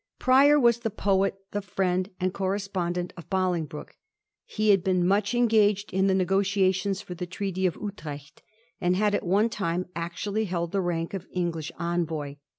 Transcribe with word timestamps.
Prior 0.17 0.59
was 0.59 0.79
the 0.79 0.89
poet, 0.89 1.35
the 1.51 1.61
Mend 1.77 2.09
and 2.19 2.33
correspondent 2.33 3.13
of 3.15 3.29
Bolingbroke. 3.29 3.95
He 4.45 4.71
had 4.71 4.83
been 4.83 5.05
much 5.07 5.35
engaged 5.35 5.93
in 5.93 6.07
the 6.07 6.15
negotiations 6.15 7.01
for 7.03 7.13
the 7.13 7.27
Treaty 7.27 7.67
of 7.67 7.75
Utrecht, 7.79 8.41
and 8.81 8.95
had 8.95 9.13
at 9.13 9.21
one 9.23 9.49
time 9.51 9.85
actually 9.95 10.45
held 10.45 10.71
the 10.71 10.81
rank 10.81 11.13
of 11.13 11.27
English 11.33 11.71
Envoy. 11.77 12.37